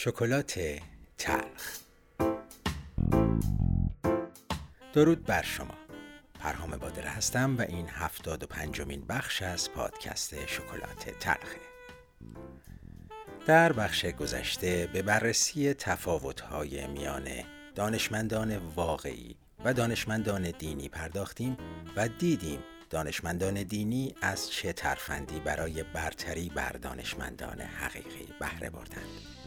شکلات 0.00 0.60
تلخ. 1.18 1.78
درود 4.92 5.24
بر 5.24 5.42
شما. 5.42 5.74
پرهام 6.40 6.70
بادره 6.70 7.10
هستم 7.10 7.56
و 7.58 7.60
این 7.60 7.88
هفتاد 7.88 8.42
و 8.42 8.46
پنجمین 8.46 9.04
بخش 9.06 9.42
از 9.42 9.70
پادکست 9.70 10.46
شکلات 10.46 11.10
تلخه. 11.20 11.60
در 13.46 13.72
بخش 13.72 14.06
گذشته 14.06 14.90
به 14.92 15.02
بررسی 15.02 15.74
تفاوت‌های 15.74 16.86
میان 16.86 17.28
دانشمندان 17.74 18.56
واقعی 18.56 19.36
و 19.64 19.74
دانشمندان 19.74 20.50
دینی 20.50 20.88
پرداختیم 20.88 21.56
و 21.96 22.08
دیدیم 22.08 22.62
دانشمندان 22.90 23.62
دینی 23.62 24.14
از 24.22 24.50
چه 24.50 24.72
ترفندی 24.72 25.40
برای 25.40 25.82
برتری 25.82 26.48
بر 26.48 26.72
دانشمندان 26.72 27.60
حقیقی 27.60 28.28
بهره 28.40 28.70
بردند. 28.70 29.38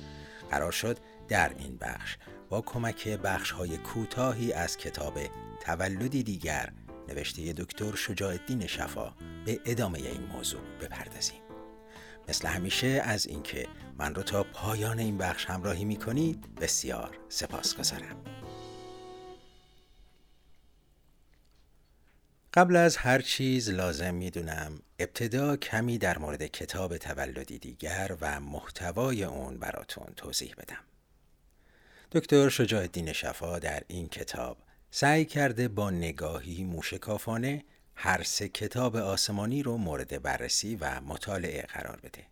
قرار 0.52 0.72
شد 0.72 0.98
در 1.28 1.52
این 1.58 1.78
بخش 1.78 2.18
با 2.50 2.62
کمک 2.62 3.08
بخش 3.08 3.52
های 3.52 3.78
کوتاهی 3.78 4.54
از 4.54 4.78
کتاب 4.78 5.20
تولدی 5.66 6.24
دیگر 6.24 6.74
نوشته 7.08 7.54
دکتر 7.54 7.96
شجاع 7.96 8.30
الدین 8.32 8.68
شفا 8.68 9.14
به 9.46 9.60
ادامه 9.66 10.00
این 10.00 10.24
موضوع 10.24 10.62
بپردازیم 10.82 11.42
مثل 12.30 12.48
همیشه 12.48 13.02
از 13.06 13.28
اینکه 13.28 13.68
من 13.98 14.16
رو 14.16 14.24
تا 14.24 14.44
پایان 14.44 15.00
این 15.00 15.18
بخش 15.18 15.46
همراهی 15.46 15.86
می 15.86 15.96
کنید 15.96 16.56
بسیار 16.56 17.18
سپاس 17.30 17.78
گذارم. 17.78 18.41
قبل 22.54 22.76
از 22.76 22.98
هر 22.98 23.22
چیز 23.22 23.70
لازم 23.70 24.14
می‌دونم 24.16 24.80
ابتدا 25.00 25.58
کمی 25.58 25.98
در 25.98 26.18
مورد 26.18 26.46
کتاب 26.46 26.98
تولدی 26.98 27.60
دیگر 27.60 28.18
و 28.22 28.40
محتوای 28.40 29.24
اون 29.24 29.58
براتون 29.58 30.14
توضیح 30.18 30.54
بدم. 30.58 30.84
دکتر 32.12 32.50
شجاع 32.50 32.82
الدین 32.82 33.14
شفا 33.14 33.60
در 33.60 33.84
این 33.88 34.08
کتاب 34.08 34.58
سعی 34.92 35.26
کرده 35.26 35.68
با 35.68 35.90
نگاهی 35.90 36.64
موشکافانه 36.64 37.64
هر 37.96 38.24
سه 38.24 38.50
کتاب 38.50 38.96
آسمانی 38.96 39.64
رو 39.64 39.78
مورد 39.78 40.22
بررسی 40.22 40.76
و 40.76 41.02
مطالعه 41.02 41.62
قرار 41.62 42.00
بده. 42.04 42.24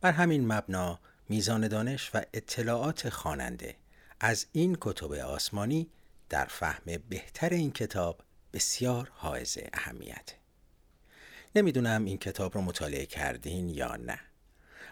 بر 0.00 0.12
همین 0.12 0.52
مبنا 0.52 1.00
میزان 1.28 1.68
دانش 1.68 2.10
و 2.14 2.22
اطلاعات 2.32 3.08
خواننده 3.08 3.76
از 4.20 4.46
این 4.52 4.76
کتب 4.80 5.12
آسمانی 5.12 5.90
در 6.28 6.44
فهم 6.44 6.82
بهتر 7.08 7.48
این 7.48 7.72
کتاب 7.72 8.20
بسیار 8.54 9.10
حائز 9.14 9.58
اهمیت. 9.72 10.34
نمی‌دونم 11.56 12.04
این 12.04 12.18
کتاب 12.18 12.54
رو 12.54 12.60
مطالعه 12.60 13.06
کردین 13.06 13.68
یا 13.68 13.96
نه. 13.96 14.18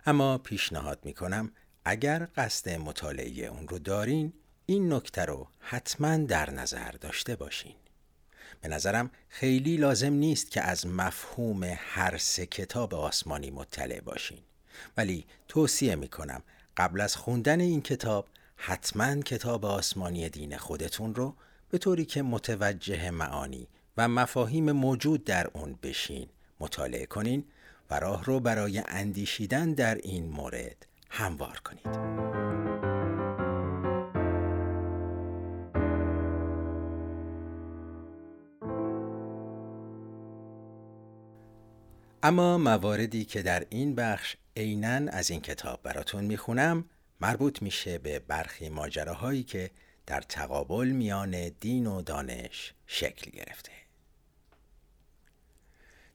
اما 0.06 0.38
پیشنهاد 0.38 0.98
می‌کنم 1.04 1.52
اگر 1.84 2.28
قصد 2.36 2.68
مطالعه 2.70 3.46
اون 3.46 3.68
رو 3.68 3.78
دارین 3.78 4.32
این 4.66 4.92
نکته 4.92 5.24
رو 5.24 5.48
حتما 5.60 6.16
در 6.16 6.50
نظر 6.50 6.90
داشته 6.90 7.36
باشین. 7.36 7.74
به 8.60 8.68
نظرم 8.68 9.10
خیلی 9.28 9.76
لازم 9.76 10.12
نیست 10.12 10.50
که 10.50 10.62
از 10.62 10.86
مفهوم 10.86 11.62
هر 11.76 12.18
سه 12.18 12.46
کتاب 12.46 12.94
آسمانی 12.94 13.50
مطلع 13.50 14.00
باشین. 14.00 14.42
ولی 14.96 15.26
توصیه 15.48 15.94
می‌کنم 15.94 16.42
قبل 16.76 17.00
از 17.00 17.16
خوندن 17.16 17.60
این 17.60 17.82
کتاب 17.82 18.28
حتما 18.56 19.20
کتاب 19.20 19.64
آسمانی 19.64 20.28
دین 20.28 20.56
خودتون 20.56 21.14
رو 21.14 21.36
به 21.72 21.78
طوری 21.78 22.04
که 22.04 22.22
متوجه 22.22 23.10
معانی 23.10 23.68
و 23.96 24.08
مفاهیم 24.08 24.72
موجود 24.72 25.24
در 25.24 25.50
اون 25.52 25.78
بشین 25.82 26.28
مطالعه 26.60 27.06
کنین 27.06 27.44
و 27.90 28.00
راه 28.00 28.24
رو 28.24 28.40
برای 28.40 28.82
اندیشیدن 28.88 29.72
در 29.72 29.94
این 29.94 30.28
مورد 30.28 30.86
هموار 31.10 31.60
کنید. 31.64 31.86
اما 42.22 42.58
مواردی 42.58 43.24
که 43.24 43.42
در 43.42 43.66
این 43.70 43.94
بخش 43.94 44.36
عینا 44.56 45.10
از 45.10 45.30
این 45.30 45.40
کتاب 45.40 45.80
براتون 45.82 46.24
می‌خونم 46.24 46.84
مربوط 47.20 47.62
میشه 47.62 47.98
به 47.98 48.18
برخی 48.18 48.68
ماجراهایی 48.68 49.42
که 49.42 49.70
در 50.06 50.20
تقابل 50.20 50.88
میان 50.88 51.48
دین 51.48 51.86
و 51.86 52.02
دانش 52.02 52.74
شکل 52.86 53.30
گرفته. 53.30 53.72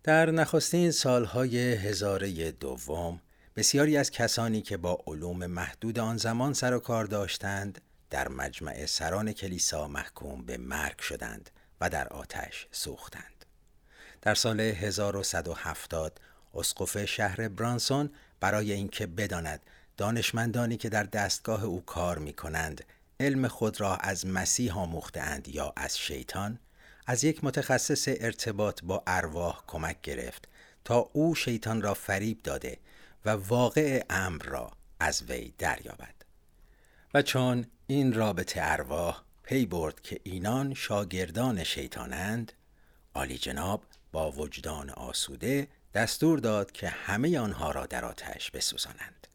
در 0.04 0.32
نخستین 0.32 0.92
سالهای 0.92 1.74
هزاره 1.74 2.52
دوم 2.52 3.22
بسیاری 3.56 3.98
از 3.98 4.12
کسانی 4.12 4.62
که 4.62 4.78
با 4.78 5.04
علوم 5.08 5.46
محدود 5.46 6.00
آن 6.00 6.18
زمان 6.18 6.54
سر 6.54 6.74
و 6.74 6.80
کار 6.80 7.06
داشتند 7.06 7.82
در 8.10 8.28
مجمع 8.28 8.86
سران 8.86 9.34
کلیسا 9.34 9.88
محکوم 9.88 10.46
به 10.46 10.58
مرگ 10.58 11.00
شدند 11.00 11.50
و 11.82 11.90
در 11.90 12.08
آتش 12.08 12.68
سوختند. 12.72 13.46
در 14.22 14.36
سال 14.36 14.60
1170 14.60 16.20
اسقف 16.54 17.06
شهر 17.06 17.48
برانسون 17.48 18.10
برای 18.40 18.72
اینکه 18.72 19.08
بداند 19.08 19.62
دانشمندانی 19.98 20.78
که 20.78 20.90
در 20.90 21.04
دستگاه 21.04 21.64
او 21.64 21.86
کار 21.86 22.18
می 22.18 22.34
کنند 22.34 22.84
علم 23.20 23.48
خود 23.48 23.82
را 23.82 23.96
از 23.96 24.26
مسیح 24.26 24.78
آموختند 24.78 25.48
یا 25.48 25.74
از 25.76 26.00
شیطان 26.00 26.60
از 27.08 27.24
یک 27.24 27.44
متخصص 27.44 28.06
ارتباط 28.08 28.84
با 28.84 29.04
ارواح 29.08 29.64
کمک 29.68 30.02
گرفت 30.02 30.48
تا 30.86 31.10
او 31.14 31.36
شیطان 31.36 31.82
را 31.82 31.94
فریب 31.94 32.44
داده 32.44 32.78
و 33.26 33.30
واقع 33.30 34.06
امر 34.10 34.44
را 34.44 34.72
از 35.00 35.24
وی 35.24 35.54
دریابد. 35.58 36.16
و 37.14 37.22
چون 37.22 37.66
این 37.88 38.14
رابطه 38.14 38.60
ارواح 38.64 39.22
پی 39.44 39.66
برد 39.66 40.02
که 40.02 40.20
اینان 40.24 40.74
شاگردان 40.74 41.64
شیطانند 41.64 42.52
عالی 43.16 43.38
جناب 43.38 43.84
با 44.12 44.32
وجدان 44.32 44.90
آسوده 44.90 45.68
دستور 45.94 46.40
داد 46.40 46.72
که 46.72 46.90
همه 46.90 47.40
آنها 47.40 47.72
را 47.72 47.86
در 47.86 48.06
آتش 48.06 48.52
بسوزانند. 48.52 49.28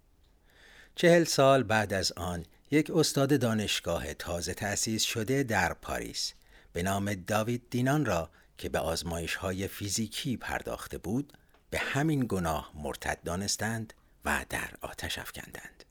چهل 0.95 1.25
سال 1.25 1.63
بعد 1.63 1.93
از 1.93 2.13
آن 2.13 2.45
یک 2.73 2.91
استاد 2.91 3.41
دانشگاه 3.41 4.15
تازه 4.15 4.55
تأسیس 4.55 5.03
شده 5.03 5.43
در 5.43 5.73
پاریس 5.73 6.33
به 6.73 6.83
نام 6.83 7.15
داوید 7.15 7.63
دینان 7.71 8.05
را 8.05 8.31
که 8.59 8.69
به 8.69 8.79
آزمایش 8.79 9.35
های 9.35 9.69
فیزیکی 9.69 10.37
پرداخته 10.37 10.99
بود 10.99 11.33
به 11.71 11.79
همین 11.79 12.27
گناه 12.29 12.73
مرتد 12.75 13.19
دانستند 13.25 13.93
و 14.25 14.45
در 14.49 14.71
آتش 14.81 15.19
افکندند. 15.19 15.85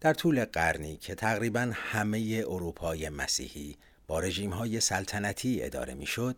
در 0.00 0.14
طول 0.14 0.44
قرنی 0.44 0.96
که 0.96 1.14
تقریبا 1.14 1.70
همه 1.74 2.44
اروپای 2.48 3.08
مسیحی 3.08 3.76
با 4.06 4.20
رژیم 4.20 4.52
های 4.52 4.80
سلطنتی 4.80 5.62
اداره 5.62 5.94
می‌شد، 5.94 6.36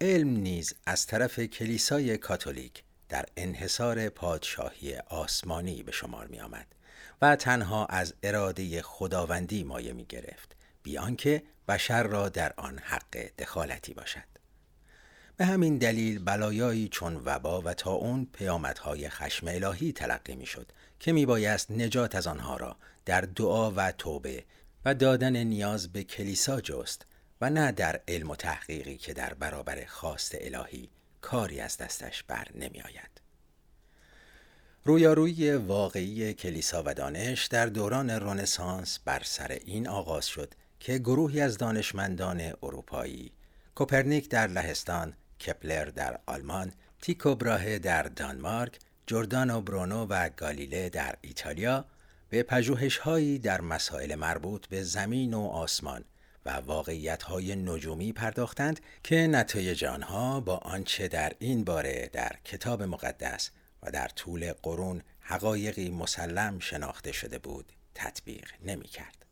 علم 0.00 0.28
نیز 0.28 0.74
از 0.86 1.06
طرف 1.06 1.40
کلیسای 1.40 2.16
کاتولیک 2.16 2.82
در 3.08 3.26
انحصار 3.36 4.08
پادشاهی 4.08 4.96
آسمانی 4.96 5.82
به 5.82 5.92
شمار 5.92 6.26
می 6.26 6.40
آمد 6.40 6.66
و 7.22 7.36
تنها 7.36 7.86
از 7.86 8.14
اراده 8.22 8.82
خداوندی 8.82 9.64
مایه 9.64 9.92
می 9.92 10.04
گرفت 10.04 10.56
بیان 10.82 11.16
که 11.16 11.42
بشر 11.68 12.02
را 12.02 12.28
در 12.28 12.52
آن 12.56 12.78
حق 12.78 13.30
دخالتی 13.38 13.94
باشد 13.94 14.32
به 15.36 15.44
همین 15.44 15.78
دلیل 15.78 16.24
بلایایی 16.24 16.88
چون 16.88 17.22
وبا 17.24 17.60
و 17.60 17.74
تا 17.74 17.90
اون 17.92 18.28
پیامدهای 18.32 19.08
خشم 19.08 19.48
الهی 19.48 19.92
تلقی 19.92 20.34
می 20.34 20.46
شد 20.46 20.72
که 21.00 21.12
می 21.12 21.26
بایست 21.26 21.70
نجات 21.70 22.14
از 22.14 22.26
آنها 22.26 22.56
را 22.56 22.76
در 23.04 23.20
دعا 23.20 23.70
و 23.70 23.92
توبه 23.92 24.44
و 24.84 24.94
دادن 24.94 25.36
نیاز 25.36 25.92
به 25.92 26.04
کلیسا 26.04 26.60
جست 26.60 27.06
و 27.40 27.50
نه 27.50 27.72
در 27.72 28.00
علم 28.08 28.30
و 28.30 28.36
تحقیقی 28.36 28.96
که 28.96 29.12
در 29.12 29.34
برابر 29.34 29.84
خواست 29.84 30.36
الهی 30.40 30.90
کاری 31.20 31.60
از 31.60 31.76
دستش 31.76 32.22
بر 32.22 32.48
نمی 32.54 32.80
آید. 32.80 33.21
رویارویی 34.84 35.52
واقعی 35.52 36.34
کلیسا 36.34 36.82
و 36.86 36.94
دانش 36.94 37.46
در 37.46 37.66
دوران 37.66 38.10
رنسانس 38.10 38.98
بر 39.04 39.22
سر 39.24 39.58
این 39.64 39.88
آغاز 39.88 40.26
شد 40.26 40.54
که 40.80 40.98
گروهی 40.98 41.40
از 41.40 41.58
دانشمندان 41.58 42.52
اروپایی 42.62 43.32
کوپرنیک 43.74 44.28
در 44.28 44.46
لهستان، 44.46 45.14
کپلر 45.46 45.84
در 45.84 46.18
آلمان، 46.26 46.72
تیکو 47.00 47.34
براهه 47.34 47.78
در 47.78 48.02
دانمارک، 48.02 48.78
جردانو 49.06 49.60
برونو 49.60 50.06
و 50.06 50.30
گالیله 50.36 50.88
در 50.88 51.14
ایتالیا 51.20 51.84
به 52.28 52.42
پژوهش‌هایی 52.42 53.38
در 53.38 53.60
مسائل 53.60 54.14
مربوط 54.14 54.66
به 54.66 54.82
زمین 54.82 55.34
و 55.34 55.40
آسمان 55.40 56.04
و 56.46 56.50
واقعیت‌های 56.50 57.56
نجومی 57.56 58.12
پرداختند 58.12 58.80
که 59.04 59.16
نتایج 59.16 59.84
آنها 59.84 60.40
با 60.40 60.56
آنچه 60.56 61.08
در 61.08 61.32
این 61.38 61.64
باره 61.64 62.10
در 62.12 62.32
کتاب 62.44 62.82
مقدس 62.82 63.50
و 63.82 63.90
در 63.90 64.08
طول 64.08 64.52
قرون 64.52 65.02
حقایقی 65.20 65.90
مسلم 65.90 66.58
شناخته 66.58 67.12
شده 67.12 67.38
بود 67.38 67.72
تطبیق 67.94 68.50
نمی 68.64 68.88
کرد. 68.88 69.24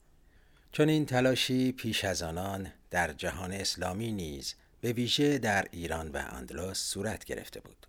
چون 0.73 0.89
این 0.89 1.07
تلاشی 1.07 1.73
پیش 1.73 2.05
از 2.05 2.23
آنان 2.23 2.73
در 2.91 3.13
جهان 3.13 3.53
اسلامی 3.53 4.13
نیز 4.13 4.55
به 4.81 4.93
ویژه 4.93 5.39
در 5.39 5.67
ایران 5.71 6.09
و 6.09 6.23
اندلس 6.31 6.79
صورت 6.79 7.25
گرفته 7.25 7.61
بود. 7.61 7.87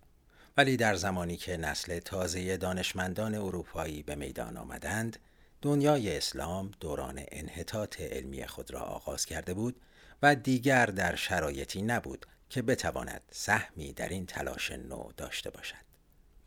ولی 0.56 0.76
در 0.76 0.94
زمانی 0.94 1.36
که 1.36 1.56
نسل 1.56 1.98
تازه 1.98 2.56
دانشمندان 2.56 3.34
اروپایی 3.34 4.02
به 4.02 4.14
میدان 4.14 4.56
آمدند، 4.56 5.18
دنیای 5.62 6.16
اسلام 6.16 6.70
دوران 6.80 7.22
انحطاط 7.28 8.00
علمی 8.00 8.46
خود 8.46 8.70
را 8.70 8.80
آغاز 8.80 9.26
کرده 9.26 9.54
بود 9.54 9.80
و 10.22 10.34
دیگر 10.34 10.86
در 10.86 11.16
شرایطی 11.16 11.82
نبود 11.82 12.26
که 12.50 12.62
بتواند 12.62 13.22
سهمی 13.30 13.92
در 13.92 14.08
این 14.08 14.26
تلاش 14.26 14.70
نو 14.70 15.12
داشته 15.16 15.50
باشد. 15.50 15.91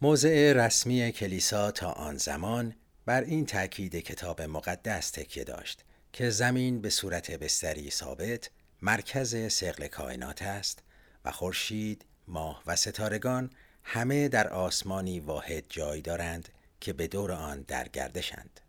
موضع 0.02 0.54
رسمی 0.54 1.12
کلیسا 1.12 1.72
تا 1.72 1.92
آن 1.92 2.18
زمان 2.18 2.76
بر 3.06 3.22
این 3.22 3.46
تاکید 3.46 3.96
کتاب 3.96 4.42
مقدس 4.42 5.10
تکیه 5.12 5.44
داشت 5.44 5.84
که 6.14 6.30
زمین 6.30 6.82
به 6.82 6.90
صورت 6.90 7.32
بستری 7.32 7.90
ثابت 7.90 8.50
مرکز 8.82 9.54
سقل 9.54 9.88
کائنات 9.88 10.42
است 10.42 10.84
و 11.26 11.32
خورشید، 11.32 12.06
ماه 12.28 12.64
و 12.68 12.76
ستارگان 12.76 13.50
همه 13.84 14.28
در 14.28 14.48
آسمانی 14.48 15.20
واحد 15.20 15.64
جای 15.70 16.02
دارند 16.02 16.50
که 16.82 16.94
به 16.94 17.08
دور 17.08 17.32
آن 17.32 17.62
در 17.62 17.88
گردشند 17.88 18.60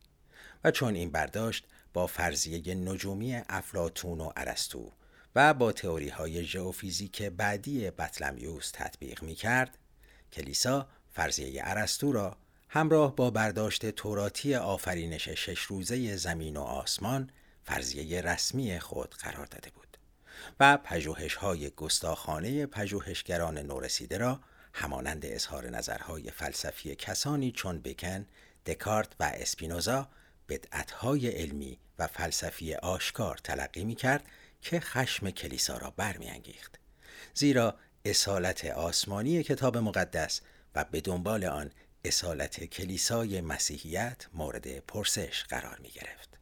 و 0.64 0.70
چون 0.70 0.94
این 0.94 1.10
برداشت 1.10 1.66
با 1.92 2.06
فرضیه 2.06 2.74
نجومی 2.74 3.36
افلاتون 3.48 4.20
و 4.20 4.32
ارسطو 4.36 4.92
و 5.34 5.54
با 5.54 5.72
تئوری 5.72 6.08
های 6.08 6.44
ژئوفیزیک 6.44 7.22
بعدی 7.22 7.90
بطلمیوس 7.90 8.70
تطبیق 8.74 9.22
می 9.22 9.34
کرد 9.34 9.78
کلیسا 10.32 10.88
فرضیه 11.16 11.62
ارسطو 11.64 12.12
را 12.12 12.36
همراه 12.68 13.16
با 13.16 13.30
برداشت 13.30 13.90
توراتی 13.90 14.54
آفرینش 14.54 15.28
شش 15.28 15.58
روزه 15.58 16.16
زمین 16.16 16.56
و 16.56 16.60
آسمان 16.60 17.30
فرضیه 17.64 18.20
رسمی 18.20 18.80
خود 18.80 19.14
قرار 19.14 19.46
داده 19.46 19.70
بود 19.70 19.96
و 20.60 20.76
پژوهش 20.76 21.34
های 21.34 21.70
گستاخانه 21.70 22.66
پژوهشگران 22.66 23.58
نورسیده 23.58 24.18
را 24.18 24.40
همانند 24.72 25.26
اظهار 25.26 25.70
نظرهای 25.70 26.30
فلسفی 26.30 26.94
کسانی 26.94 27.52
چون 27.52 27.80
بکن، 27.80 28.26
دکارت 28.66 29.12
و 29.20 29.32
اسپینوزا 29.34 30.08
بدعتهای 30.48 31.28
علمی 31.28 31.78
و 31.98 32.06
فلسفی 32.06 32.74
آشکار 32.74 33.36
تلقی 33.44 33.84
می 33.84 33.94
کرد 33.94 34.24
که 34.60 34.80
خشم 34.80 35.30
کلیسا 35.30 35.78
را 35.78 35.90
برمیانگیخت. 35.96 36.78
زیرا 37.34 37.74
اصالت 38.04 38.64
آسمانی 38.64 39.42
کتاب 39.42 39.76
مقدس 39.76 40.40
و 40.76 40.84
به 40.84 41.00
دنبال 41.00 41.44
آن 41.44 41.70
اصالت 42.04 42.64
کلیسای 42.64 43.40
مسیحیت 43.40 44.26
مورد 44.34 44.78
پرسش 44.78 45.44
قرار 45.44 45.78
می 45.82 45.88
گرفت. 45.88 46.38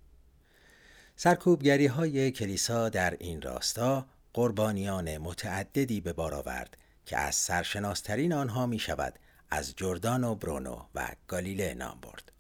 سرکوبگری 1.16 1.86
های 1.86 2.30
کلیسا 2.30 2.88
در 2.88 3.16
این 3.20 3.42
راستا 3.42 4.06
قربانیان 4.32 5.18
متعددی 5.18 6.00
به 6.00 6.12
بار 6.12 6.34
آورد 6.34 6.76
که 7.06 7.18
از 7.18 7.34
سرشناسترین 7.34 8.32
آنها 8.32 8.66
می 8.66 8.78
شود 8.78 9.18
از 9.50 9.74
جردانو 9.76 10.34
برونو 10.34 10.84
و 10.94 11.08
گالیله 11.28 11.74
نام 11.74 12.00
برد. 12.00 12.32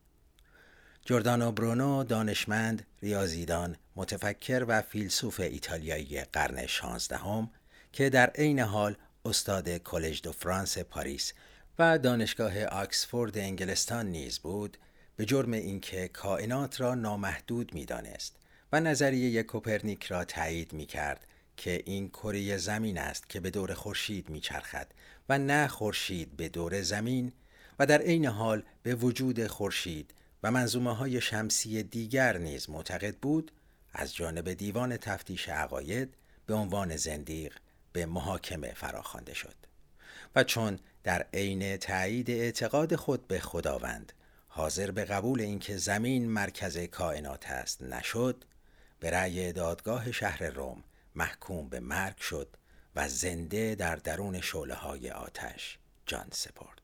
جردانو 1.04 1.52
برونو 1.52 2.04
دانشمند، 2.04 2.86
ریاضیدان، 3.02 3.76
متفکر 3.96 4.64
و 4.68 4.82
فیلسوف 4.82 5.40
ایتالیایی 5.40 6.20
قرن 6.20 6.66
شانزدهم 6.66 7.50
که 7.92 8.10
در 8.10 8.30
عین 8.30 8.60
حال 8.60 8.96
استاد 9.24 9.76
کلژ 9.76 10.22
دو 10.22 10.32
فرانس 10.32 10.78
پاریس 10.78 11.32
و 11.78 11.98
دانشگاه 11.98 12.64
آکسفورد 12.64 13.38
انگلستان 13.38 14.06
نیز 14.06 14.38
بود 14.38 14.76
به 15.16 15.24
جرم 15.24 15.52
اینکه 15.52 16.08
کائنات 16.08 16.80
را 16.80 16.94
نامحدود 16.94 17.74
می‌دانست 17.74 18.36
و 18.72 18.80
نظریه 18.80 19.42
کوپرنیک 19.42 20.04
را 20.04 20.24
تایید 20.24 20.72
می 20.72 20.86
کرد 20.86 21.26
که 21.56 21.82
این 21.84 22.08
کره 22.08 22.56
زمین 22.56 22.98
است 22.98 23.28
که 23.28 23.40
به 23.40 23.50
دور 23.50 23.74
خورشید 23.74 24.28
میچرخد 24.28 24.86
و 25.28 25.38
نه 25.38 25.68
خورشید 25.68 26.36
به 26.36 26.48
دور 26.48 26.82
زمین 26.82 27.32
و 27.78 27.86
در 27.86 28.00
عین 28.02 28.26
حال 28.26 28.62
به 28.82 28.94
وجود 28.94 29.46
خورشید 29.46 30.14
و 30.42 30.50
منظومه 30.50 30.96
های 30.96 31.20
شمسی 31.20 31.82
دیگر 31.82 32.38
نیز 32.38 32.70
معتقد 32.70 33.16
بود 33.16 33.52
از 33.92 34.14
جانب 34.14 34.52
دیوان 34.52 34.96
تفتیش 34.96 35.48
عقاید 35.48 36.14
به 36.46 36.54
عنوان 36.54 36.96
زندیق 36.96 37.56
به 37.92 38.06
محاکمه 38.06 38.72
فراخوانده 38.74 39.34
شد. 39.34 39.73
و 40.34 40.44
چون 40.44 40.78
در 41.02 41.26
عین 41.34 41.76
تایید 41.76 42.30
اعتقاد 42.30 42.96
خود 42.96 43.28
به 43.28 43.40
خداوند 43.40 44.12
حاضر 44.48 44.90
به 44.90 45.04
قبول 45.04 45.40
اینکه 45.40 45.76
زمین 45.76 46.30
مرکز 46.30 46.78
کائنات 46.78 47.50
است 47.50 47.82
نشد 47.82 48.44
به 49.00 49.10
رأی 49.10 49.52
دادگاه 49.52 50.12
شهر 50.12 50.44
روم 50.44 50.84
محکوم 51.14 51.68
به 51.68 51.80
مرگ 51.80 52.16
شد 52.16 52.56
و 52.96 53.08
زنده 53.08 53.74
در 53.74 53.96
درون 53.96 54.40
شعله 54.40 54.74
های 54.74 55.10
آتش 55.10 55.78
جان 56.06 56.28
سپرد. 56.32 56.83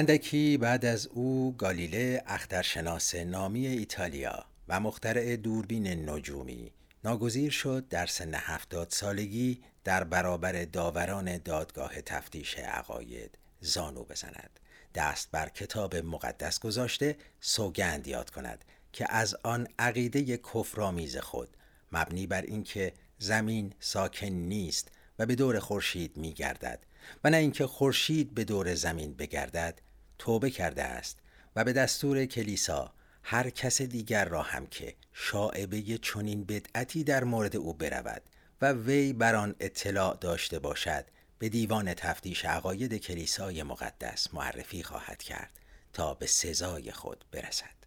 اندکی 0.00 0.56
بعد 0.56 0.84
از 0.84 1.06
او 1.06 1.54
گالیله 1.58 2.22
اخترشناس 2.26 3.14
نامی 3.14 3.66
ایتالیا 3.66 4.44
و 4.68 4.80
مخترع 4.80 5.36
دوربین 5.36 6.10
نجومی 6.10 6.72
ناگزیر 7.04 7.50
شد 7.50 7.88
در 7.88 8.06
سن 8.06 8.34
هفتاد 8.34 8.90
سالگی 8.90 9.62
در 9.84 10.04
برابر 10.04 10.64
داوران 10.64 11.38
دادگاه 11.38 12.00
تفتیش 12.00 12.58
عقاید 12.58 13.38
زانو 13.60 14.04
بزند. 14.04 14.60
دست 14.94 15.28
بر 15.32 15.48
کتاب 15.48 15.96
مقدس 15.96 16.60
گذاشته 16.60 17.16
سوگند 17.40 18.06
یاد 18.06 18.30
کند 18.30 18.64
که 18.92 19.06
از 19.14 19.36
آن 19.42 19.68
عقیده 19.78 20.36
کفرآمیز 20.36 21.16
خود 21.16 21.56
مبنی 21.92 22.26
بر 22.26 22.42
اینکه 22.42 22.92
زمین 23.18 23.72
ساکن 23.80 24.26
نیست 24.26 24.88
و 25.18 25.26
به 25.26 25.34
دور 25.34 25.58
خورشید 25.58 26.16
می 26.16 26.32
گردد 26.32 26.78
و 27.24 27.30
نه 27.30 27.36
اینکه 27.36 27.66
خورشید 27.66 28.34
به 28.34 28.44
دور 28.44 28.74
زمین 28.74 29.14
بگردد 29.14 29.80
توبه 30.20 30.50
کرده 30.50 30.82
است 30.82 31.18
و 31.56 31.64
به 31.64 31.72
دستور 31.72 32.24
کلیسا 32.24 32.92
هر 33.22 33.50
کس 33.50 33.82
دیگر 33.82 34.24
را 34.24 34.42
هم 34.42 34.66
که 34.66 34.94
شاعبه 35.12 35.82
چنین 35.82 36.44
بدعتی 36.44 37.04
در 37.04 37.24
مورد 37.24 37.56
او 37.56 37.74
برود 37.74 38.22
و 38.62 38.72
وی 38.72 39.12
بر 39.12 39.34
آن 39.34 39.54
اطلاع 39.60 40.16
داشته 40.20 40.58
باشد 40.58 41.04
به 41.38 41.48
دیوان 41.48 41.94
تفتیش 41.94 42.44
عقاید 42.44 42.94
کلیسای 42.94 43.62
مقدس 43.62 44.34
معرفی 44.34 44.82
خواهد 44.82 45.22
کرد 45.22 45.50
تا 45.92 46.14
به 46.14 46.26
سزای 46.26 46.92
خود 46.92 47.24
برسد. 47.32 47.80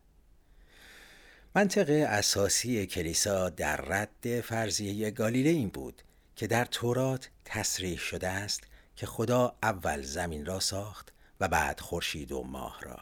منطق 1.56 2.06
اساسی 2.10 2.86
کلیسا 2.86 3.50
در 3.50 3.76
رد 3.76 4.42
فرضیه 4.42 5.12
گالیله 5.12 5.50
این 5.50 5.70
بود 5.70 6.02
که 6.36 6.48
در 6.48 6.66
تورات 6.66 7.30
تصریح 7.46 7.98
شده 7.98 8.28
است 8.28 8.62
که 8.96 9.06
خدا 9.06 9.56
اول 9.64 10.02
زمین 10.02 10.46
را 10.46 10.60
ساخت 10.60 11.13
و 11.40 11.48
بعد 11.48 11.80
خورشید 11.80 12.32
و 12.32 12.44
ماه 12.44 12.82
را. 12.82 13.00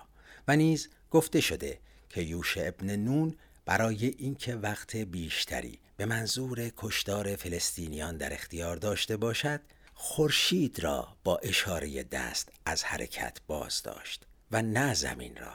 و 0.48 0.56
نیز 0.56 0.90
گفته 1.12 1.42
شده 1.42 1.80
که 2.10 2.22
یوش 2.22 2.58
ابن 2.58 2.96
نون 2.96 3.36
برای 3.66 4.06
اینکه 4.06 4.56
وقت 4.56 4.96
بیشتری 4.96 5.80
به 5.98 6.06
منظور 6.06 6.72
کشتار 6.78 7.36
فلسطینیان 7.36 8.18
در 8.18 8.34
اختیار 8.34 8.78
داشته 8.78 9.18
باشد 9.18 9.62
خورشید 9.94 10.80
را 10.80 11.18
با 11.24 11.38
اشاره 11.38 12.04
دست 12.04 12.50
از 12.66 12.84
حرکت 12.84 13.38
باز 13.48 13.82
داشت 13.84 14.26
و 14.52 14.62
نه 14.62 14.94
زمین 14.94 15.36
را. 15.38 15.54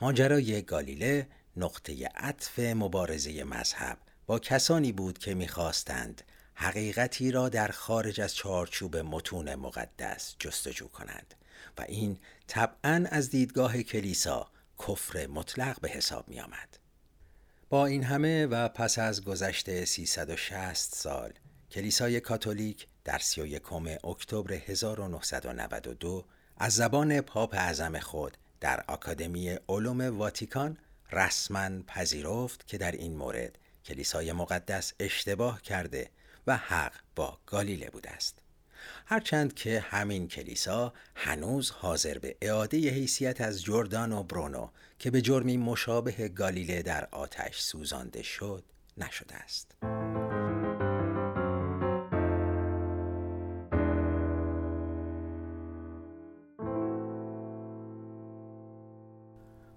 ماجرای 0.00 0.62
گالیله 0.62 1.28
نقطه 1.56 2.08
عطف 2.14 2.58
مبارزه 2.58 3.44
مذهب 3.44 3.98
با 4.26 4.38
کسانی 4.38 4.92
بود 4.92 5.18
که 5.18 5.34
می‌خواستند 5.34 6.22
حقیقتی 6.54 7.30
را 7.30 7.48
در 7.48 7.68
خارج 7.68 8.20
از 8.20 8.34
چارچوب 8.34 8.96
متون 8.96 9.54
مقدس 9.54 10.34
جستجو 10.38 10.88
کنند. 10.88 11.34
و 11.78 11.84
این 11.88 12.18
طبعا 12.46 13.06
از 13.10 13.30
دیدگاه 13.30 13.82
کلیسا 13.82 14.50
کفر 14.78 15.26
مطلق 15.26 15.80
به 15.80 15.88
حساب 15.88 16.28
می 16.28 16.40
آمد. 16.40 16.78
با 17.70 17.86
این 17.86 18.04
همه 18.04 18.46
و 18.46 18.68
پس 18.68 18.98
از 18.98 19.24
گذشته 19.24 19.84
360 19.84 20.94
سال 20.94 21.32
کلیسای 21.70 22.20
کاتولیک 22.20 22.86
در 23.04 23.18
31 23.18 23.72
اکتبر 24.04 24.52
1992 24.52 26.24
از 26.56 26.74
زبان 26.74 27.20
پاپ 27.20 27.54
اعظم 27.54 27.98
خود 27.98 28.36
در 28.60 28.84
آکادمی 28.88 29.58
علوم 29.68 30.18
واتیکان 30.18 30.78
رسما 31.12 31.82
پذیرفت 31.86 32.66
که 32.66 32.78
در 32.78 32.92
این 32.92 33.16
مورد 33.16 33.58
کلیسای 33.84 34.32
مقدس 34.32 34.92
اشتباه 35.00 35.62
کرده 35.62 36.10
و 36.46 36.56
حق 36.56 36.92
با 37.16 37.38
گالیله 37.46 37.90
بوده 37.90 38.10
است. 38.10 38.38
هرچند 39.06 39.54
که 39.54 39.80
همین 39.80 40.28
کلیسا 40.28 40.92
هنوز 41.14 41.70
حاضر 41.70 42.18
به 42.18 42.36
اعاده 42.42 42.76
حیثیت 42.90 43.40
از 43.40 43.62
جردان 43.62 44.12
و 44.12 44.22
برونو 44.22 44.68
که 44.98 45.10
به 45.10 45.20
جرمی 45.20 45.56
مشابه 45.56 46.28
گالیله 46.28 46.82
در 46.82 47.08
آتش 47.10 47.60
سوزانده 47.60 48.22
شد 48.22 48.64
نشده 48.98 49.34
است. 49.34 49.76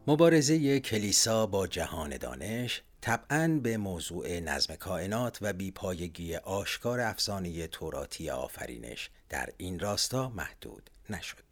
مبارزه 0.09 0.79
کلیسا 0.79 1.45
با 1.45 1.67
جهان 1.67 2.17
دانش 2.17 2.81
طبعا 3.01 3.59
به 3.63 3.77
موضوع 3.77 4.39
نظم 4.39 4.75
کائنات 4.75 5.37
و 5.41 5.53
بیپایگی 5.53 6.35
آشکار 6.35 6.99
افسانه 6.99 7.67
توراتی 7.67 8.29
آفرینش 8.29 9.09
در 9.29 9.49
این 9.57 9.79
راستا 9.79 10.29
محدود 10.29 10.89
نشد. 11.09 11.43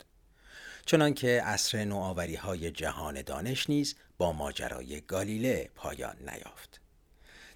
چنانکه 0.86 1.42
عصر 1.46 1.84
نوآوری 1.84 2.36
های 2.36 2.72
جهان 2.72 3.22
دانش 3.22 3.70
نیز 3.70 3.96
با 4.18 4.34
ماجرای 4.34 5.02
گالیله 5.02 5.70
پایان 5.76 6.16
نیافت. 6.20 6.82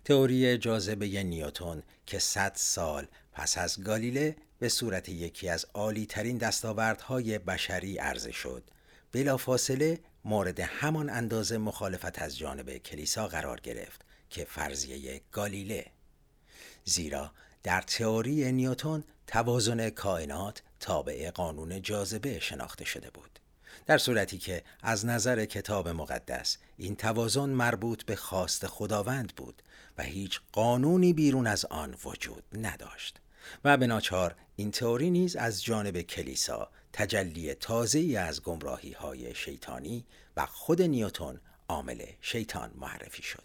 تئوری 0.06 0.58
جاذبه 0.58 1.24
نیوتون 1.24 1.84
که 2.06 2.20
صد 2.20 2.52
سال 2.56 3.08
پس 3.34 3.58
از 3.58 3.84
گالیله 3.84 4.36
به 4.60 4.70
صورت 4.70 5.10
یکی 5.10 5.50
از 5.50 5.66
عالی 5.74 6.06
ترین 6.06 6.38
دستاوردهای 6.38 7.40
بشری 7.40 7.98
عرضه 7.98 8.32
شد 8.32 8.64
بلافاصله 9.12 10.00
مورد 10.26 10.60
همان 10.60 11.10
اندازه 11.10 11.58
مخالفت 11.58 12.22
از 12.22 12.38
جانب 12.38 12.78
کلیسا 12.78 13.28
قرار 13.28 13.60
گرفت 13.60 14.02
که 14.30 14.46
فرضیه 14.46 15.22
گالیله. 15.32 15.86
زیرا 16.86 17.32
در 17.64 17.82
تئوری 17.82 18.52
نیوتون 18.52 19.04
توازن 19.28 19.90
کائنات 19.90 20.62
تابع 20.80 21.32
قانون 21.32 21.82
جاذبه 21.82 22.40
شناخته 22.40 22.86
شده 22.86 23.10
بود. 23.10 23.40
در 23.86 23.98
صورتی 23.98 24.38
که 24.38 24.64
از 24.84 25.06
نظر 25.06 25.46
کتاب 25.46 25.88
مقدس 25.88 26.58
این 26.78 26.96
توازن 26.96 27.50
مربوط 27.50 28.04
به 28.04 28.16
خواست 28.16 28.68
خداوند 28.68 29.36
بود 29.36 29.62
و 29.98 30.04
هیچ 30.04 30.42
قانونی 30.52 31.14
بیرون 31.14 31.48
از 31.48 31.66
آن 31.66 31.96
وجود 32.06 32.44
نداشت. 32.54 33.20
و 33.64 33.78
به 33.78 33.88
ناچار 33.88 34.36
این 34.56 34.72
تئوری 34.72 35.10
نیز 35.10 35.36
از 35.36 35.64
جانب 35.64 36.02
کلیسا 36.02 36.70
تجلی 36.94 37.54
تازه‌ای 37.54 38.18
از 38.18 38.44
گمراهی 38.44 38.92
های 38.92 39.36
شیطانی 39.36 40.06
و 40.38 40.46
خود 40.46 40.82
نیوتون 40.82 41.40
عامل 41.68 42.06
شیطان 42.22 42.72
معرفی 42.76 43.24
شد. 43.24 43.44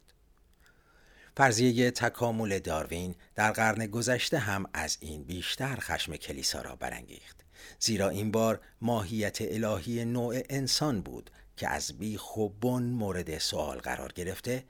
فرضیه 1.36 1.90
تکامل 1.90 2.58
داروین 2.58 3.14
در 3.34 3.52
قرن 3.52 3.86
گذشته 3.86 4.38
هم 4.38 4.66
از 4.72 4.96
این 5.00 5.24
بیشتر 5.24 5.76
خشم 5.80 6.16
کلیسا 6.16 6.60
را 6.60 6.76
برانگیخت 6.76 7.44
زیرا 7.78 8.08
این 8.08 8.30
بار 8.30 8.60
ماهیت 8.80 9.38
الهی 9.40 10.04
نوع 10.04 10.42
انسان 10.48 11.00
بود 11.00 11.30
که 11.56 11.68
از 11.68 11.98
بی 11.98 12.16
خوبون 12.16 12.82
مورد 12.82 13.38
سوال 13.38 13.78
قرار 13.78 14.12
گرفته 14.12 14.64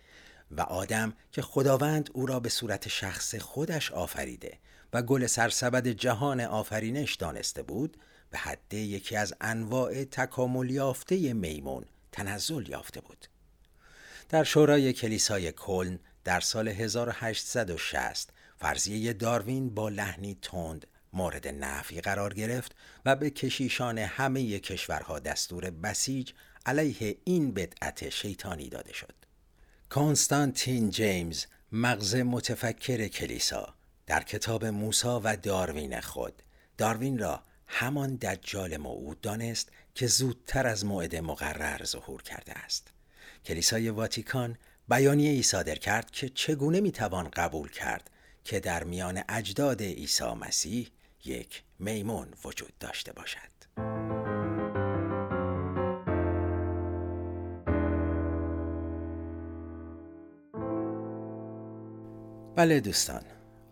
و 0.51 0.61
آدم 0.61 1.13
که 1.33 1.43
خداوند 1.43 2.11
او 2.13 2.27
را 2.27 2.41
به 2.41 2.49
صورت 2.49 2.89
شخص 2.89 3.35
خودش 3.35 3.93
آفریده 3.93 4.59
و 4.93 5.03
گل 5.03 5.27
سرسبد 5.27 5.89
جهان 5.89 6.41
آفرینش 6.41 7.15
دانسته 7.15 7.63
بود 7.63 7.97
به 8.35 8.41
حد 8.41 8.75
یکی 8.75 9.17
از 9.17 9.35
انواع 9.41 10.05
تکامل 10.05 10.71
یافته 10.71 11.33
میمون 11.33 11.85
تنزل 12.13 12.69
یافته 12.69 13.01
بود 13.01 13.27
در 14.29 14.45
شورای 14.45 14.93
کلیسای 14.93 15.53
کلن 15.53 15.99
در 16.25 16.41
سال 16.41 16.69
1860 16.69 18.31
فرضیه 18.57 19.13
داروین 19.13 19.75
با 19.75 19.89
لحنی 19.89 20.39
تند 20.43 20.87
مورد 21.13 21.49
نفی 21.49 22.01
قرار 22.01 22.35
گرفت 22.35 22.75
و 23.05 23.17
به 23.17 23.31
کشیشان 23.31 23.99
همه 23.99 24.59
کشورها 24.59 25.19
دستور 25.19 25.71
بسیج 25.71 26.33
علیه 26.67 27.17
این 27.25 27.55
بدعت 27.55 28.09
شیطانی 28.09 28.69
داده 28.69 28.93
شد. 28.93 29.15
کانستانتین 29.89 30.91
جیمز 30.91 31.45
مغز 31.73 32.15
متفکر 32.15 33.09
کلیسا 33.09 33.75
در 34.07 34.23
کتاب 34.23 34.65
موسا 34.65 35.21
و 35.25 35.37
داروین 35.37 36.01
خود 36.01 36.43
داروین 36.79 37.19
را 37.19 37.43
همان 37.67 38.17
دجال 38.17 38.77
موعود 38.77 39.21
دانست 39.21 39.69
که 39.95 40.07
زودتر 40.07 40.67
از 40.67 40.85
موعد 40.85 41.17
مقرر 41.17 41.85
ظهور 41.85 42.23
کرده 42.23 42.53
است. 42.53 42.93
کلیسای 43.45 43.91
واتیکان 43.91 44.57
بیانیه 44.89 45.31
ای 45.31 45.43
صادر 45.43 45.75
کرد 45.75 46.11
که 46.11 46.29
چگونه 46.29 46.81
می‌توان 46.81 47.29
قبول 47.29 47.71
کرد 47.71 48.11
که 48.45 48.61
در 48.61 48.85
میان 48.85 49.23
اجداد 49.29 49.83
عیسی 49.83 50.25
مسیح 50.25 50.91
یک 51.25 51.63
میمون 51.79 52.29
وجود 52.45 52.73
داشته 52.81 53.13
باشد 53.13 53.55
بله 62.57 62.81
دوستان 62.81 63.23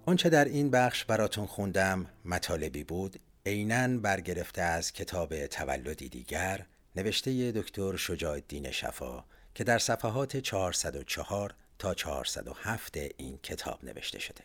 آنچه 0.06 0.28
در 0.28 0.44
این 0.44 0.70
بخش 0.70 1.04
براتون 1.04 1.46
خوندم 1.46 2.06
مطالبی 2.24 2.84
بود 2.84 3.20
عینا 3.46 3.98
برگرفته 3.98 4.62
از 4.62 4.92
کتاب 4.92 5.46
تولدی 5.46 6.08
دیگر 6.08 6.66
نوشته 6.96 7.52
دکتر 7.52 7.96
شجاع 7.96 8.32
الدین 8.32 8.70
شفا 8.70 9.24
که 9.54 9.64
در 9.64 9.78
صفحات 9.78 10.36
404 10.36 11.54
تا 11.78 11.94
407 11.94 12.96
این 12.96 13.38
کتاب 13.42 13.84
نوشته 13.84 14.18
شده. 14.18 14.44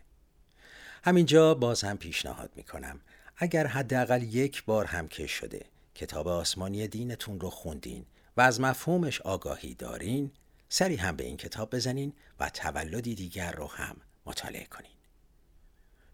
همینجا 1.03 1.53
باز 1.53 1.83
هم 1.83 1.97
پیشنهاد 1.97 2.51
می‌کنم 2.55 3.01
اگر 3.37 3.67
حداقل 3.67 4.23
یک 4.23 4.65
بار 4.65 4.85
هم 4.85 5.07
که 5.07 5.27
شده 5.27 5.65
کتاب 5.95 6.27
آسمانی 6.27 6.87
دینتون 6.87 7.39
رو 7.39 7.49
خوندین 7.49 8.05
و 8.37 8.41
از 8.41 8.61
مفهومش 8.61 9.21
آگاهی 9.21 9.73
دارین 9.73 10.31
سری 10.69 10.95
هم 10.95 11.15
به 11.15 11.23
این 11.23 11.37
کتاب 11.37 11.75
بزنین 11.75 12.13
و 12.39 12.49
تولدی 12.49 13.15
دیگر 13.15 13.51
رو 13.51 13.67
هم 13.67 13.97
مطالعه 14.25 14.65
کنین. 14.65 14.96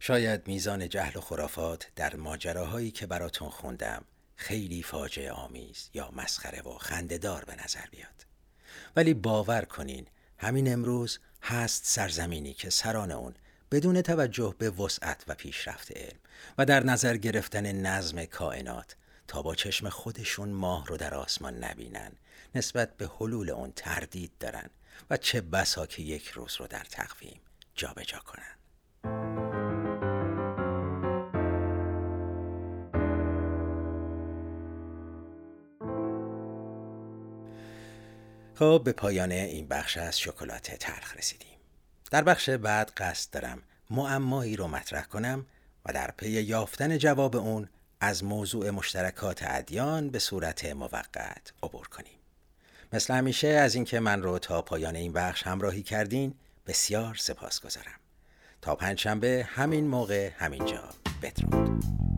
شاید 0.05 0.47
میزان 0.47 0.89
جهل 0.89 1.17
و 1.17 1.21
خرافات 1.21 1.87
در 1.95 2.15
ماجراهایی 2.15 2.91
که 2.91 3.07
براتون 3.07 3.49
خوندم 3.49 4.05
خیلی 4.35 4.83
فاجعه 4.83 5.31
آمیز 5.31 5.89
یا 5.93 6.11
مسخره 6.11 6.61
و 6.61 6.77
خندهدار 6.77 7.45
به 7.45 7.63
نظر 7.63 7.85
بیاد. 7.91 8.25
ولی 8.95 9.13
باور 9.13 9.65
کنین 9.65 10.07
همین 10.37 10.73
امروز 10.73 11.19
هست 11.41 11.85
سرزمینی 11.85 12.53
که 12.53 12.69
سران 12.69 13.11
اون 13.11 13.33
بدون 13.71 14.01
توجه 14.01 14.55
به 14.57 14.69
وسعت 14.69 15.23
و 15.27 15.35
پیشرفت 15.35 15.97
علم 15.97 16.19
و 16.57 16.65
در 16.65 16.83
نظر 16.83 17.17
گرفتن 17.17 17.71
نظم 17.71 18.25
کائنات 18.25 18.95
تا 19.27 19.41
با 19.41 19.55
چشم 19.55 19.89
خودشون 19.89 20.49
ماه 20.49 20.87
رو 20.87 20.97
در 20.97 21.15
آسمان 21.15 21.63
نبینن 21.63 22.11
نسبت 22.55 22.97
به 22.97 23.07
حلول 23.19 23.49
اون 23.49 23.73
تردید 23.75 24.31
دارن 24.39 24.69
و 25.09 25.17
چه 25.17 25.41
بسا 25.41 25.85
که 25.85 26.01
یک 26.01 26.27
روز 26.27 26.55
رو 26.59 26.67
در 26.67 26.83
تقویم 26.83 27.41
جابجا 27.75 28.03
جا 28.03 28.19
کنن. 28.19 28.62
خب 38.55 38.81
به 38.85 38.91
پایان 38.91 39.31
این 39.31 39.67
بخش 39.67 39.97
از 39.97 40.19
شکلات 40.19 40.71
تلخ 40.71 41.17
رسیدیم. 41.17 41.57
در 42.11 42.23
بخش 42.23 42.49
بعد 42.49 42.91
قصد 42.97 43.31
دارم 43.31 43.61
معمایی 43.89 44.55
رو 44.55 44.67
مطرح 44.67 45.03
کنم 45.03 45.45
و 45.85 45.93
در 45.93 46.11
پی 46.17 46.29
یافتن 46.29 46.97
جواب 46.97 47.35
اون 47.35 47.69
از 47.99 48.23
موضوع 48.23 48.69
مشترکات 48.69 49.43
ادیان 49.47 50.09
به 50.09 50.19
صورت 50.19 50.65
موقت 50.65 51.53
عبور 51.63 51.87
کنیم. 51.87 52.19
مثل 52.93 53.13
همیشه 53.13 53.47
از 53.47 53.75
اینکه 53.75 53.99
من 53.99 54.21
رو 54.21 54.39
تا 54.39 54.61
پایان 54.61 54.95
این 54.95 55.13
بخش 55.13 55.43
همراهی 55.43 55.83
کردین 55.83 56.33
بسیار 56.67 57.15
سپاس 57.15 57.61
گذارم 57.61 57.99
تا 58.61 58.75
پنجشنبه 58.75 59.47
همین 59.49 59.87
موقع 59.87 60.31
همینجا. 60.37 60.89
بدرود. 61.21 62.12